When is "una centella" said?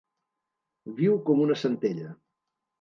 1.45-2.11